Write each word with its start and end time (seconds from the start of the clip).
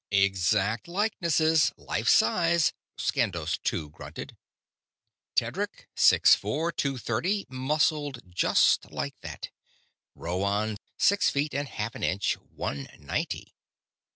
"__"Exact 0.29 0.87
likenesses 0.87 1.71
life 1.77 2.09
size," 2.09 2.73
Skandos 2.97 3.59
Two 3.61 3.91
grunted. 3.91 4.35
"Tedric: 5.35 5.89
six 5.95 6.33
four, 6.33 6.71
two 6.71 6.97
thirty, 6.97 7.45
muscled 7.49 8.23
just 8.27 8.89
like 8.89 9.13
that. 9.21 9.51
Rhoann: 10.15 10.77
six 10.97 11.29
feet 11.29 11.53
and 11.53 11.67
half 11.67 11.93
an 11.93 12.01
inch, 12.01 12.33
one 12.33 12.87
ninety. 12.97 13.53